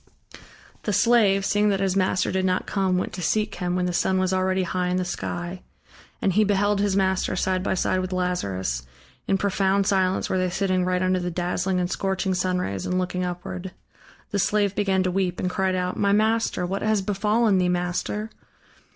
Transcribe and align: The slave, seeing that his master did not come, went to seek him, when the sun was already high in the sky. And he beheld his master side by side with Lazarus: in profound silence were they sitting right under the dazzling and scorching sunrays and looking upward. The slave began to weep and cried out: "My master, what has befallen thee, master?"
The 0.81 0.93
slave, 0.93 1.45
seeing 1.45 1.69
that 1.69 1.79
his 1.79 1.95
master 1.95 2.31
did 2.31 2.43
not 2.43 2.65
come, 2.65 2.97
went 2.97 3.13
to 3.13 3.21
seek 3.21 3.53
him, 3.53 3.75
when 3.75 3.85
the 3.85 3.93
sun 3.93 4.17
was 4.17 4.33
already 4.33 4.63
high 4.63 4.87
in 4.87 4.97
the 4.97 5.05
sky. 5.05 5.61
And 6.23 6.33
he 6.33 6.43
beheld 6.43 6.79
his 6.81 6.95
master 6.95 7.35
side 7.35 7.61
by 7.61 7.75
side 7.75 7.99
with 7.99 8.11
Lazarus: 8.11 8.81
in 9.27 9.37
profound 9.37 9.85
silence 9.85 10.27
were 10.27 10.39
they 10.39 10.49
sitting 10.49 10.85
right 10.85 11.03
under 11.03 11.19
the 11.19 11.29
dazzling 11.29 11.79
and 11.79 11.87
scorching 11.91 12.33
sunrays 12.33 12.87
and 12.87 12.97
looking 12.97 13.23
upward. 13.23 13.73
The 14.31 14.39
slave 14.39 14.73
began 14.73 15.03
to 15.03 15.11
weep 15.11 15.39
and 15.39 15.51
cried 15.51 15.75
out: 15.75 15.97
"My 15.97 16.13
master, 16.13 16.65
what 16.65 16.81
has 16.81 17.03
befallen 17.03 17.59
thee, 17.59 17.69
master?" 17.69 18.31